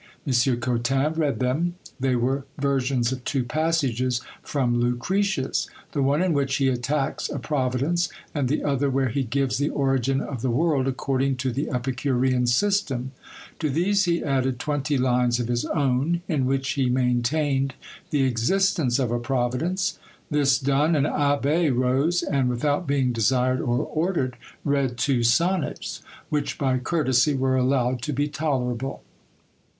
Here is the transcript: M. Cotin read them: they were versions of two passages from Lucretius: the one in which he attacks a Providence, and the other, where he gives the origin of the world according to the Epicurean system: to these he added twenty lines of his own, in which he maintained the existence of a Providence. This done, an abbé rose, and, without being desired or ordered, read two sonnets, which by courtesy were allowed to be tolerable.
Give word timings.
M. 0.25 0.33
Cotin 0.59 1.13
read 1.13 1.37
them: 1.39 1.75
they 1.99 2.15
were 2.15 2.43
versions 2.57 3.11
of 3.11 3.23
two 3.23 3.43
passages 3.43 4.19
from 4.41 4.79
Lucretius: 4.81 5.67
the 5.91 6.01
one 6.01 6.23
in 6.23 6.33
which 6.33 6.55
he 6.55 6.69
attacks 6.69 7.29
a 7.29 7.37
Providence, 7.37 8.09
and 8.33 8.47
the 8.49 8.63
other, 8.63 8.89
where 8.89 9.09
he 9.09 9.21
gives 9.21 9.59
the 9.59 9.69
origin 9.69 10.19
of 10.19 10.41
the 10.41 10.49
world 10.49 10.87
according 10.87 11.35
to 11.35 11.51
the 11.51 11.69
Epicurean 11.69 12.47
system: 12.47 13.11
to 13.59 13.69
these 13.69 14.05
he 14.05 14.23
added 14.23 14.57
twenty 14.57 14.97
lines 14.97 15.39
of 15.39 15.49
his 15.49 15.65
own, 15.65 16.23
in 16.27 16.47
which 16.47 16.71
he 16.71 16.89
maintained 16.89 17.75
the 18.09 18.23
existence 18.23 18.97
of 18.97 19.11
a 19.11 19.19
Providence. 19.19 19.99
This 20.31 20.57
done, 20.57 20.95
an 20.95 21.03
abbé 21.03 21.71
rose, 21.71 22.23
and, 22.23 22.49
without 22.49 22.87
being 22.87 23.13
desired 23.13 23.61
or 23.61 23.85
ordered, 23.85 24.35
read 24.65 24.97
two 24.97 25.21
sonnets, 25.21 26.01
which 26.29 26.57
by 26.57 26.79
courtesy 26.79 27.35
were 27.35 27.55
allowed 27.55 28.01
to 28.01 28.13
be 28.13 28.27
tolerable. 28.27 29.03